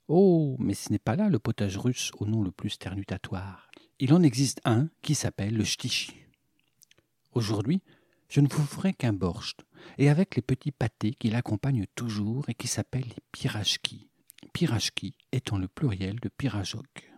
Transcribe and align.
Oh, 0.07 0.55
mais 0.57 0.75
ce 0.75 0.93
n'est 0.93 0.97
pas 0.97 1.17
là 1.17 1.27
le 1.27 1.39
potage 1.39 1.75
russe 1.75 2.11
au 2.21 2.25
nom 2.25 2.41
le 2.41 2.51
plus 2.51 2.69
sternutatoire. 2.69 3.69
Il 3.99 4.13
en 4.13 4.23
existe 4.23 4.61
un 4.63 4.87
qui 5.01 5.13
s'appelle 5.13 5.57
le 5.57 5.65
shtichi. 5.65 6.15
Aujourd'hui, 7.33 7.81
je 8.29 8.39
ne 8.39 8.47
vous 8.47 8.63
ferai 8.63 8.93
qu'un 8.93 9.11
borscht, 9.11 9.65
et 9.97 10.09
avec 10.09 10.35
les 10.35 10.41
petits 10.41 10.71
pâtés 10.71 11.13
qui 11.13 11.29
l'accompagnent 11.29 11.87
toujours 11.95 12.47
et 12.49 12.53
qui 12.53 12.67
s'appellent 12.67 13.07
les 13.07 13.23
pirachki. 13.31 14.07
Pirachki 14.53 15.15
étant 15.31 15.57
le 15.57 15.67
pluriel 15.67 16.19
de 16.19 16.29
pirajok. 16.29 17.11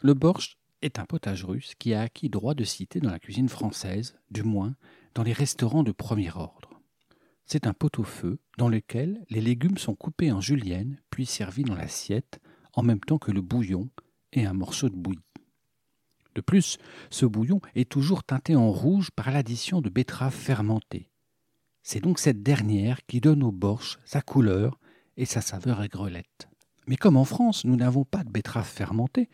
Le 0.00 0.14
borscht 0.14 0.56
est 0.82 0.98
un 0.98 1.04
potage 1.04 1.44
russe 1.44 1.74
qui 1.78 1.94
a 1.94 2.02
acquis 2.02 2.28
droit 2.28 2.54
de 2.54 2.64
cité 2.64 3.00
dans 3.00 3.10
la 3.10 3.18
cuisine 3.18 3.48
française, 3.48 4.16
du 4.30 4.42
moins 4.42 4.74
dans 5.14 5.22
les 5.22 5.32
restaurants 5.32 5.82
de 5.82 5.92
premier 5.92 6.30
ordre. 6.30 6.80
C'est 7.46 7.66
un 7.66 7.72
pot-au-feu 7.72 8.38
dans 8.58 8.68
lequel 8.68 9.24
les 9.30 9.40
légumes 9.40 9.78
sont 9.78 9.94
coupés 9.94 10.30
en 10.30 10.40
julienne 10.40 11.00
puis 11.10 11.26
servis 11.26 11.64
dans 11.64 11.74
l'assiette 11.74 12.40
en 12.74 12.82
même 12.82 13.00
temps 13.00 13.18
que 13.18 13.32
le 13.32 13.40
bouillon 13.40 13.88
et 14.32 14.46
un 14.46 14.52
morceau 14.52 14.88
de 14.88 14.96
bouillie. 14.96 15.18
De 16.34 16.40
plus, 16.40 16.78
ce 17.10 17.26
bouillon 17.26 17.60
est 17.74 17.88
toujours 17.88 18.22
teinté 18.22 18.54
en 18.54 18.70
rouge 18.70 19.10
par 19.10 19.32
l'addition 19.32 19.80
de 19.80 19.88
betteraves 19.88 20.34
fermentées. 20.34 21.10
C'est 21.90 22.00
donc 22.00 22.18
cette 22.18 22.42
dernière 22.42 23.06
qui 23.06 23.18
donne 23.18 23.42
au 23.42 23.50
borsch 23.50 23.98
sa 24.04 24.20
couleur 24.20 24.78
et 25.16 25.24
sa 25.24 25.40
saveur 25.40 25.82
aigrelette. 25.82 26.46
Mais 26.86 26.96
comme 26.96 27.16
en 27.16 27.24
France, 27.24 27.64
nous 27.64 27.76
n'avons 27.76 28.04
pas 28.04 28.24
de 28.24 28.28
betteraves 28.28 28.68
fermentées, 28.68 29.30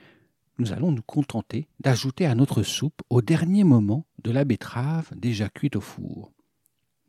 nous 0.59 0.73
allons 0.73 0.93
nous 0.93 1.03
contenter 1.03 1.67
d'ajouter 1.81 2.27
à 2.27 2.37
notre 2.37 2.63
soupe 2.63 3.03
au 3.11 3.23
dernier 3.23 3.65
moment 3.65 4.07
de 4.23 4.31
la 4.31 4.45
betterave 4.45 5.11
déjà 5.17 5.49
cuite 5.49 5.75
au 5.75 5.81
four. 5.81 6.31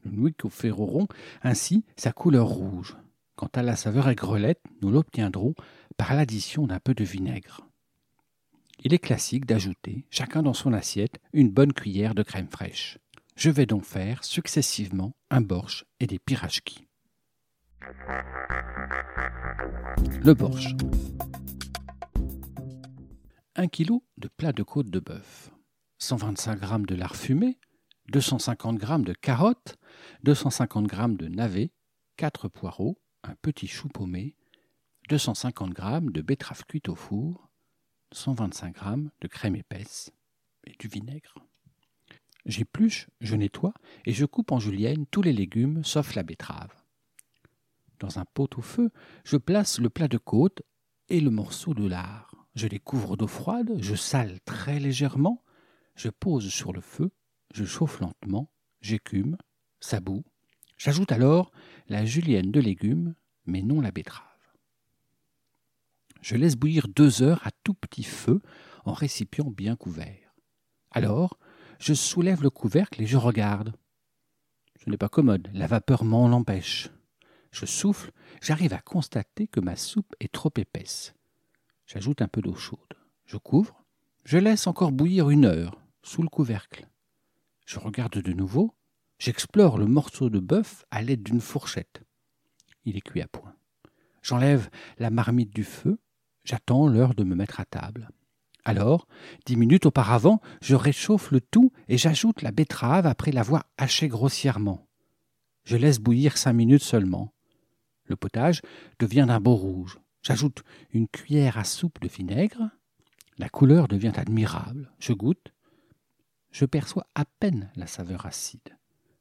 Nous 0.04 0.26
lui 0.26 0.34
conférerons 0.34 1.08
ainsi 1.44 1.86
sa 1.96 2.12
couleur 2.12 2.48
rouge. 2.48 2.98
Quant 3.36 3.52
à 3.54 3.62
la 3.62 3.76
saveur 3.76 4.10
aigrelette, 4.10 4.64
nous 4.82 4.90
l'obtiendrons 4.90 5.54
par 5.96 6.16
l'addition 6.16 6.66
d'un 6.66 6.80
peu 6.80 6.96
de 6.96 7.04
vinaigre. 7.04 7.62
Il 8.84 8.96
est 8.96 9.00
classique 9.00 9.46
d'ajouter, 9.46 10.08
chacun 10.10 10.42
dans 10.42 10.56
son 10.56 10.74
assiette, 10.74 11.20
une 11.34 11.52
bonne 11.52 11.72
cuillère 11.72 12.16
de 12.16 12.24
crème 12.24 12.50
fraîche. 12.50 12.98
Je 13.36 13.50
vais 13.50 13.66
donc 13.66 13.84
faire 13.84 14.24
successivement 14.24 15.14
un 15.30 15.42
borsch 15.42 15.86
et 16.00 16.08
des 16.08 16.20
pirachki. 16.20 16.88
Le 20.24 20.34
borsch. 20.34 20.74
1 23.58 23.68
kg 23.68 24.00
de 24.18 24.30
plat 24.30 24.54
de 24.54 24.64
côte 24.64 24.90
de 24.90 25.00
bœuf, 25.00 25.52
125 26.00 26.62
g 26.62 26.86
de 26.88 26.96
lard 26.96 27.16
fumé, 27.16 27.60
250 28.10 28.80
g 28.80 28.88
de 29.00 29.14
carottes, 29.14 29.76
250 30.24 30.90
g 30.90 30.98
de 31.10 31.28
navets, 31.28 31.72
4 32.16 32.48
poireaux, 32.48 32.98
un 33.24 33.36
petit 33.42 33.68
chou 33.68 33.90
paumé, 33.90 34.36
250 35.10 35.76
g 35.76 36.00
de 36.12 36.22
betterave 36.22 36.64
cuite 36.66 36.88
au 36.88 36.96
four, 36.96 37.50
125 38.14 38.78
g 38.78 39.10
de 39.20 39.28
crème 39.28 39.58
épaisse 39.58 40.12
et 40.66 40.76
du 40.80 40.88
vinaigre. 40.88 41.36
J'épluche, 42.46 43.10
je 43.22 43.36
nettoie 43.36 43.74
et 44.06 44.14
je 44.14 44.26
coupe 44.26 44.52
en 44.52 44.60
julienne 44.60 45.06
tous 45.08 45.22
les 45.22 45.34
légumes 45.34 45.84
sauf 45.84 46.14
la 46.16 46.24
betterave. 46.24 46.74
Dans 48.00 48.20
un 48.20 48.26
pot 48.26 48.58
au 48.58 48.62
feu, 48.62 48.92
je 49.24 49.38
place 49.38 49.80
le 49.80 49.90
plat 49.90 50.08
de 50.08 50.18
côte 50.18 50.62
et 51.10 51.22
le 51.22 51.32
morceau 51.32 51.74
de 51.74 51.88
lard. 51.88 52.32
Je 52.56 52.68
les 52.68 52.80
couvre 52.80 53.18
d'eau 53.18 53.28
froide, 53.28 53.78
je 53.80 53.96
sale 53.96 54.40
très 54.46 54.80
légèrement, 54.80 55.44
je 55.96 56.10
pose 56.10 56.50
sur 56.50 56.72
le 56.72 56.82
feu, 56.82 57.12
je 57.54 57.66
chauffe 57.66 58.00
lentement, 58.00 58.52
j'écume, 58.82 59.38
ça 59.80 60.00
bout. 60.00 60.24
J'ajoute 60.78 61.12
alors 61.12 61.52
la 61.88 62.06
julienne 62.06 62.52
de 62.52 62.60
légumes, 62.60 63.16
mais 63.46 63.62
non 63.62 63.82
la 63.82 63.92
betterave. 63.92 64.24
Je 66.22 66.36
laisse 66.36 66.56
bouillir 66.56 66.88
deux 66.88 67.22
heures 67.22 67.46
à 67.46 67.52
tout 67.64 67.74
petit 67.74 68.04
feu 68.04 68.42
en 68.84 68.94
récipient 68.94 69.50
bien 69.50 69.76
couvert. 69.76 70.34
Alors, 70.92 71.38
je 71.80 71.94
soulève 71.94 72.44
le 72.44 72.50
couvercle 72.50 73.02
et 73.02 73.06
je 73.06 73.18
regarde. 73.18 73.74
Ce 74.84 74.90
n'est 74.90 74.98
pas 74.98 75.10
commode, 75.10 75.50
la 75.54 75.68
vapeur 75.68 76.04
m'en 76.04 76.26
empêche. 76.26 76.90
Je 77.52 77.66
souffle, 77.66 78.12
j'arrive 78.42 78.74
à 78.74 78.80
constater 78.80 79.48
que 79.48 79.60
ma 79.60 79.76
soupe 79.76 80.14
est 80.20 80.32
trop 80.32 80.52
épaisse. 80.58 81.16
J'ajoute 81.88 82.22
un 82.22 82.28
peu 82.28 82.42
d'eau 82.42 82.56
chaude. 82.56 82.80
Je 83.26 83.38
couvre, 83.38 83.84
je 84.26 84.38
laisse 84.38 84.68
encore 84.68 84.92
bouillir 84.92 85.30
une 85.30 85.46
heure 85.46 85.82
sous 86.04 86.22
le 86.22 86.30
couvercle. 86.30 86.88
Je 87.66 87.80
regarde 87.80 88.22
de 88.22 88.34
nouveau, 88.34 88.76
j'explore 89.18 89.78
le 89.78 89.86
morceau 89.86 90.30
de 90.30 90.40
bœuf 90.40 90.86
à 90.92 91.02
l'aide 91.02 91.24
d'une 91.24 91.42
fourchette. 91.42 92.04
Il 92.84 92.98
est 92.98 93.02
cuit 93.02 93.22
à 93.22 93.28
point. 93.28 93.56
J'enlève 94.22 94.70
la 94.98 95.10
marmite 95.10 95.54
du 95.54 95.64
feu, 95.64 96.00
j'attends 96.44 96.88
l'heure 96.88 97.16
de 97.16 97.24
me 97.24 97.36
mettre 97.36 97.60
à 97.60 97.66
table. 97.66 98.10
Alors, 98.66 99.08
dix 99.46 99.56
minutes 99.56 99.86
auparavant, 99.86 100.42
je 100.62 100.76
réchauffe 100.76 101.32
le 101.32 101.40
tout 101.40 101.72
et 101.88 101.98
j'ajoute 101.98 102.42
la 102.42 102.52
betterave 102.52 103.06
après 103.06 103.32
l'avoir 103.32 103.66
hachée 103.78 104.08
grossièrement. 104.08 104.88
Je 105.64 105.78
laisse 105.78 106.00
bouillir 106.00 106.38
cinq 106.38 106.54
minutes 106.54 106.84
seulement. 106.84 107.34
Le 108.06 108.16
potage 108.16 108.62
devient 109.00 109.26
d'un 109.28 109.40
beau 109.40 109.56
rouge. 109.56 110.00
J'ajoute 110.22 110.64
une 110.92 111.08
cuillère 111.08 111.58
à 111.58 111.64
soupe 111.64 112.00
de 112.02 112.08
vinaigre. 112.08 112.70
La 113.38 113.50
couleur 113.50 113.88
devient 113.88 114.14
admirable. 114.16 114.92
Je 115.00 115.14
goûte 115.14 115.54
je 116.56 116.64
perçois 116.64 117.06
à 117.16 117.26
peine 117.26 117.70
la 117.76 117.86
saveur 117.86 118.26
acide. 118.26 118.78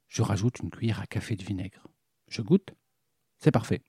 Je 0.06 0.22
rajoute 0.22 0.60
une 0.60 0.70
cuillère 0.70 1.00
à 1.00 1.06
café 1.08 1.34
de 1.34 1.42
vinaigre. 1.42 1.88
Je 2.28 2.42
goûte. 2.42 2.76
C'est 3.40 3.50
parfait. 3.50 3.82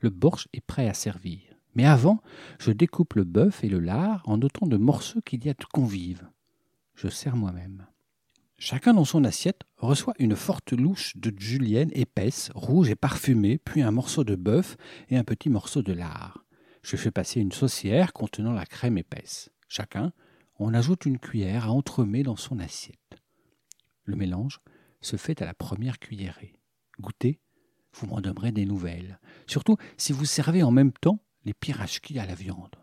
Le 0.00 0.10
borsch 0.10 0.48
est 0.52 0.60
prêt 0.60 0.88
à 0.88 0.94
servir. 0.94 1.49
Mais 1.74 1.84
avant, 1.84 2.20
je 2.58 2.72
découpe 2.72 3.14
le 3.14 3.24
bœuf 3.24 3.62
et 3.64 3.68
le 3.68 3.78
lard 3.78 4.22
en 4.26 4.40
autant 4.40 4.66
de 4.66 4.76
morceaux 4.76 5.20
qu'il 5.20 5.44
y 5.44 5.50
a 5.50 5.54
de 5.54 5.64
convives. 5.72 6.28
Je 6.94 7.08
sers 7.08 7.36
moi-même. 7.36 7.86
Chacun 8.58 8.92
dans 8.92 9.04
son 9.04 9.24
assiette 9.24 9.62
reçoit 9.78 10.14
une 10.18 10.36
forte 10.36 10.72
louche 10.72 11.16
de 11.16 11.32
julienne 11.38 11.90
épaisse, 11.92 12.50
rouge 12.54 12.90
et 12.90 12.96
parfumée, 12.96 13.58
puis 13.58 13.80
un 13.80 13.90
morceau 13.90 14.24
de 14.24 14.36
bœuf 14.36 14.76
et 15.08 15.16
un 15.16 15.24
petit 15.24 15.48
morceau 15.48 15.82
de 15.82 15.92
lard. 15.92 16.44
Je 16.82 16.96
fais 16.96 17.10
passer 17.10 17.40
une 17.40 17.52
saucière 17.52 18.12
contenant 18.12 18.52
la 18.52 18.66
crème 18.66 18.98
épaisse. 18.98 19.50
Chacun 19.68 20.12
on 20.62 20.74
ajoute 20.74 21.06
une 21.06 21.18
cuillère 21.18 21.64
à 21.64 21.70
entremets 21.70 22.22
dans 22.22 22.36
son 22.36 22.58
assiette. 22.58 23.16
Le 24.04 24.14
mélange 24.14 24.60
se 25.00 25.16
fait 25.16 25.40
à 25.40 25.46
la 25.46 25.54
première 25.54 25.98
cuillerée. 25.98 26.52
Goûtez, 27.00 27.40
vous 27.94 28.06
m'en 28.06 28.20
donnerez 28.20 28.52
des 28.52 28.66
nouvelles, 28.66 29.18
surtout 29.46 29.78
si 29.96 30.12
vous 30.12 30.26
servez 30.26 30.62
en 30.62 30.70
même 30.70 30.92
temps 30.92 31.18
les 31.44 31.54
à 32.18 32.26
la 32.26 32.34
viande. 32.34 32.76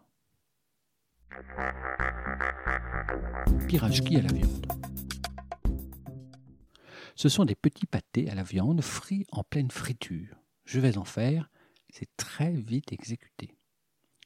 Pirachki 3.67 4.17
à 4.17 4.21
la 4.21 4.33
viande. 4.33 4.65
Ce 7.15 7.29
sont 7.29 7.45
des 7.45 7.55
petits 7.55 7.85
pâtés 7.85 8.29
à 8.29 8.35
la 8.35 8.43
viande 8.43 8.81
frits 8.81 9.25
en 9.31 9.43
pleine 9.43 9.71
friture. 9.71 10.35
Je 10.65 10.79
vais 10.79 10.97
en 10.97 11.05
faire, 11.05 11.49
c'est 11.89 12.09
très 12.17 12.51
vite 12.51 12.91
exécuté. 12.91 13.55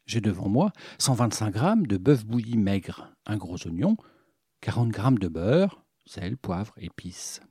J'ai 0.05 0.21
devant 0.21 0.49
moi 0.49 0.71
125 0.99 1.55
g 1.55 1.87
de 1.87 1.97
bœuf 1.97 2.25
bouilli 2.25 2.57
maigre, 2.57 3.13
un 3.25 3.37
gros 3.37 3.57
oignon, 3.67 3.97
40 4.61 4.95
g 4.95 5.01
de 5.19 5.27
beurre, 5.27 5.83
sel, 6.05 6.37
poivre, 6.37 6.73
épices. 6.77 7.41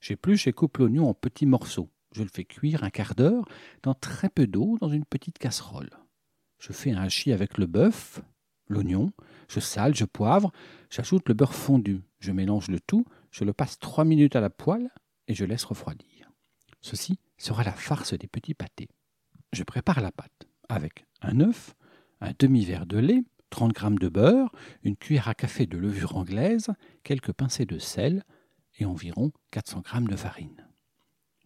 J'épluche 0.00 0.46
et 0.46 0.52
coupe 0.52 0.78
l'oignon 0.78 1.08
en 1.08 1.14
petits 1.14 1.46
morceaux. 1.46 1.90
Je 2.16 2.22
le 2.22 2.30
fais 2.32 2.44
cuire 2.44 2.82
un 2.82 2.88
quart 2.88 3.14
d'heure 3.14 3.44
dans 3.82 3.92
très 3.92 4.30
peu 4.30 4.46
d'eau 4.46 4.78
dans 4.80 4.88
une 4.88 5.04
petite 5.04 5.36
casserole. 5.36 5.90
Je 6.58 6.72
fais 6.72 6.90
un 6.90 7.02
hachis 7.02 7.30
avec 7.30 7.58
le 7.58 7.66
bœuf, 7.66 8.22
l'oignon, 8.68 9.12
je 9.50 9.60
sale, 9.60 9.94
je 9.94 10.06
poivre, 10.06 10.50
j'ajoute 10.88 11.28
le 11.28 11.34
beurre 11.34 11.52
fondu. 11.52 12.00
Je 12.18 12.32
mélange 12.32 12.68
le 12.68 12.80
tout, 12.80 13.04
je 13.30 13.44
le 13.44 13.52
passe 13.52 13.78
trois 13.78 14.06
minutes 14.06 14.34
à 14.34 14.40
la 14.40 14.48
poêle 14.48 14.88
et 15.28 15.34
je 15.34 15.44
laisse 15.44 15.64
refroidir. 15.64 16.32
Ceci 16.80 17.18
sera 17.36 17.64
la 17.64 17.72
farce 17.72 18.14
des 18.14 18.28
petits 18.28 18.54
pâtés. 18.54 18.88
Je 19.52 19.62
prépare 19.62 20.00
la 20.00 20.10
pâte 20.10 20.48
avec 20.70 21.04
un 21.20 21.40
œuf, 21.40 21.74
un 22.22 22.32
demi-verre 22.38 22.86
de 22.86 22.96
lait, 22.96 23.24
30 23.50 23.78
g 23.78 23.86
de 24.00 24.08
beurre, 24.08 24.50
une 24.84 24.96
cuillère 24.96 25.28
à 25.28 25.34
café 25.34 25.66
de 25.66 25.76
levure 25.76 26.16
anglaise, 26.16 26.70
quelques 27.02 27.34
pincées 27.34 27.66
de 27.66 27.78
sel 27.78 28.24
et 28.78 28.86
environ 28.86 29.32
400 29.50 29.82
g 29.84 30.00
de 30.08 30.16
farine. 30.16 30.65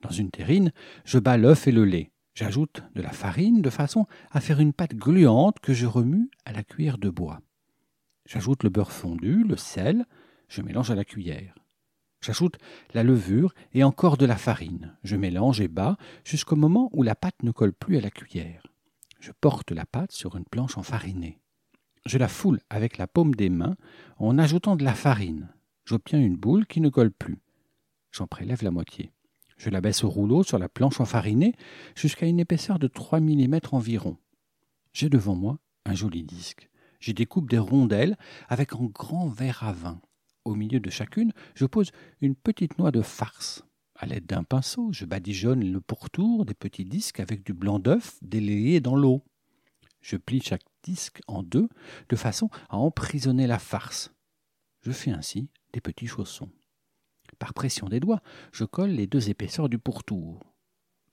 Dans 0.02 0.10
une 0.10 0.30
terrine, 0.30 0.72
je 1.04 1.18
bats 1.18 1.36
l'œuf 1.36 1.66
et 1.66 1.72
le 1.72 1.84
lait. 1.84 2.10
J'ajoute 2.34 2.82
de 2.94 3.02
la 3.02 3.12
farine 3.12 3.60
de 3.60 3.70
façon 3.70 4.06
à 4.30 4.40
faire 4.40 4.60
une 4.60 4.72
pâte 4.72 4.94
gluante 4.94 5.60
que 5.60 5.74
je 5.74 5.86
remue 5.86 6.30
à 6.44 6.52
la 6.52 6.62
cuillère 6.62 6.98
de 6.98 7.10
bois. 7.10 7.40
J'ajoute 8.26 8.62
le 8.62 8.70
beurre 8.70 8.92
fondu, 8.92 9.44
le 9.44 9.56
sel, 9.56 10.06
je 10.48 10.62
mélange 10.62 10.90
à 10.90 10.94
la 10.94 11.04
cuillère. 11.04 11.54
J'ajoute 12.20 12.58
la 12.92 13.02
levure 13.02 13.54
et 13.72 13.82
encore 13.82 14.16
de 14.16 14.26
la 14.26 14.36
farine. 14.36 14.96
Je 15.04 15.16
mélange 15.16 15.60
et 15.60 15.68
bats 15.68 15.96
jusqu'au 16.24 16.56
moment 16.56 16.90
où 16.92 17.02
la 17.02 17.14
pâte 17.14 17.42
ne 17.42 17.50
colle 17.50 17.72
plus 17.72 17.96
à 17.96 18.00
la 18.00 18.10
cuillère. 18.10 18.62
Je 19.20 19.32
porte 19.32 19.72
la 19.72 19.86
pâte 19.86 20.12
sur 20.12 20.36
une 20.36 20.44
planche 20.44 20.78
enfarinée. 20.78 21.40
Je 22.06 22.18
la 22.18 22.28
foule 22.28 22.60
avec 22.70 22.98
la 22.98 23.06
paume 23.06 23.34
des 23.34 23.50
mains 23.50 23.76
en 24.18 24.38
ajoutant 24.38 24.76
de 24.76 24.84
la 24.84 24.94
farine. 24.94 25.52
J'obtiens 25.84 26.20
une 26.20 26.36
boule 26.36 26.66
qui 26.66 26.80
ne 26.80 26.88
colle 26.88 27.10
plus. 27.10 27.38
J'en 28.12 28.26
prélève 28.26 28.62
la 28.62 28.70
moitié. 28.70 29.12
Je 29.60 29.68
la 29.68 29.82
baisse 29.82 30.04
au 30.04 30.08
rouleau 30.08 30.42
sur 30.42 30.58
la 30.58 30.70
planche 30.70 31.02
enfarinée 31.02 31.54
jusqu'à 31.94 32.24
une 32.24 32.40
épaisseur 32.40 32.78
de 32.78 32.86
3 32.86 33.20
mm 33.20 33.60
environ. 33.72 34.16
J'ai 34.94 35.10
devant 35.10 35.34
moi 35.34 35.58
un 35.84 35.92
joli 35.94 36.22
disque. 36.22 36.70
J'y 36.98 37.12
découpe 37.12 37.50
des 37.50 37.58
rondelles 37.58 38.16
avec 38.48 38.72
un 38.72 38.86
grand 38.86 39.28
verre 39.28 39.62
à 39.62 39.74
vin. 39.74 40.00
Au 40.46 40.54
milieu 40.54 40.80
de 40.80 40.88
chacune, 40.88 41.34
je 41.54 41.66
pose 41.66 41.90
une 42.22 42.34
petite 42.34 42.78
noix 42.78 42.90
de 42.90 43.02
farce. 43.02 43.62
À 43.96 44.06
l'aide 44.06 44.24
d'un 44.24 44.44
pinceau, 44.44 44.92
je 44.92 45.04
badigeonne 45.04 45.70
le 45.70 45.82
pourtour 45.82 46.46
des 46.46 46.54
petits 46.54 46.86
disques 46.86 47.20
avec 47.20 47.44
du 47.44 47.52
blanc 47.52 47.78
d'œuf 47.78 48.16
délayé 48.22 48.80
dans 48.80 48.96
l'eau. 48.96 49.22
Je 50.00 50.16
plie 50.16 50.40
chaque 50.40 50.64
disque 50.82 51.20
en 51.26 51.42
deux 51.42 51.68
de 52.08 52.16
façon 52.16 52.48
à 52.70 52.78
emprisonner 52.78 53.46
la 53.46 53.58
farce. 53.58 54.10
Je 54.80 54.92
fais 54.92 55.10
ainsi 55.10 55.50
des 55.74 55.82
petits 55.82 56.06
chaussons. 56.06 56.48
Par 57.40 57.54
pression 57.54 57.88
des 57.88 58.00
doigts, 58.00 58.22
je 58.52 58.64
colle 58.64 58.90
les 58.90 59.06
deux 59.06 59.30
épaisseurs 59.30 59.70
du 59.70 59.78
pourtour. 59.78 60.40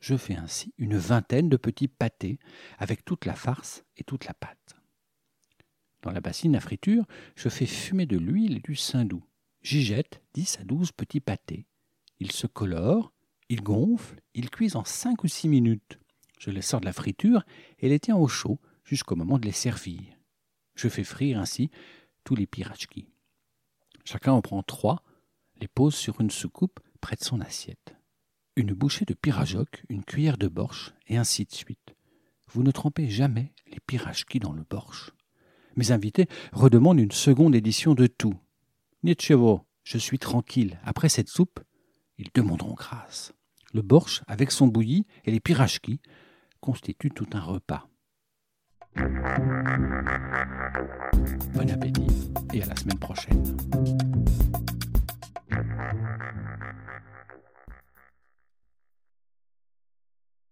Je 0.01 0.17
fais 0.17 0.35
ainsi 0.35 0.73
une 0.77 0.97
vingtaine 0.97 1.47
de 1.47 1.55
petits 1.57 1.87
pâtés 1.87 2.37
avec 2.77 3.05
toute 3.05 3.25
la 3.25 3.33
farce 3.33 3.85
et 3.95 4.03
toute 4.03 4.25
la 4.25 4.33
pâte. 4.33 4.75
Dans 6.01 6.11
la 6.11 6.19
bassine 6.19 6.55
à 6.57 6.59
friture, 6.59 7.05
je 7.35 7.47
fais 7.47 7.65
fumer 7.65 8.05
de 8.05 8.17
l'huile 8.17 8.57
et 8.57 8.61
du 8.61 8.75
saindoux. 8.75 9.23
J'y 9.61 9.83
jette 9.83 10.21
dix 10.33 10.59
à 10.59 10.65
douze 10.65 10.91
petits 10.91 11.21
pâtés. 11.21 11.65
Ils 12.19 12.33
se 12.33 12.45
colorent, 12.45 13.13
ils 13.47 13.63
gonflent, 13.63 14.21
ils 14.33 14.49
cuisent 14.49 14.75
en 14.75 14.83
cinq 14.83 15.23
ou 15.23 15.29
six 15.29 15.47
minutes. 15.47 15.97
Je 16.39 16.51
les 16.51 16.61
sors 16.61 16.81
de 16.81 16.85
la 16.85 16.93
friture 16.93 17.43
et 17.79 17.87
les 17.87 18.01
tiens 18.01 18.17
au 18.17 18.27
chaud 18.27 18.59
jusqu'au 18.83 19.15
moment 19.15 19.39
de 19.39 19.45
les 19.45 19.53
servir. 19.53 20.03
Je 20.75 20.89
fais 20.89 21.05
frire 21.05 21.39
ainsi 21.39 21.71
tous 22.25 22.35
les 22.35 22.47
pirachki. 22.47 23.07
Chacun 24.03 24.33
en 24.33 24.41
prend 24.41 24.61
trois 24.61 25.03
les 25.59 25.67
pose 25.67 25.95
sur 25.95 26.21
une 26.21 26.29
soucoupe 26.29 26.79
près 27.01 27.15
de 27.15 27.23
son 27.23 27.41
assiette. 27.41 27.95
Une 28.55 28.73
bouchée 28.73 29.05
de 29.05 29.13
pirajoc, 29.13 29.83
une 29.89 30.03
cuillère 30.03 30.37
de 30.37 30.47
borsch, 30.47 30.93
et 31.07 31.17
ainsi 31.17 31.45
de 31.45 31.53
suite. 31.53 31.95
Vous 32.51 32.63
ne 32.63 32.71
trempez 32.71 33.09
jamais 33.09 33.53
les 33.71 33.79
pirachki 33.79 34.39
dans 34.39 34.53
le 34.53 34.63
borsch. 34.63 35.11
Mes 35.75 35.91
invités 35.91 36.27
redemandent 36.53 36.99
une 36.99 37.11
seconde 37.11 37.55
édition 37.55 37.93
de 37.93 38.07
tout. 38.07 38.39
Nietzschevo, 39.03 39.61
je 39.83 39.97
suis 39.97 40.17
tranquille. 40.17 40.79
Après 40.83 41.09
cette 41.09 41.29
soupe, 41.29 41.59
ils 42.17 42.29
demanderont 42.33 42.73
grâce. 42.73 43.33
Le 43.73 43.81
borsch, 43.81 44.23
avec 44.27 44.51
son 44.51 44.67
bouilli 44.67 45.05
et 45.25 45.31
les 45.31 45.39
pirachki, 45.39 46.01
constitue 46.61 47.11
tout 47.11 47.27
un 47.33 47.41
repas. 47.41 47.87
Bon 51.53 51.69
appétit 51.69 52.31
et 52.53 52.63
à 52.63 52.65
la 52.65 52.75
semaine 52.75 52.97
prochaine. 52.99 53.55
Thank 55.49 55.65
you. 55.65 57.46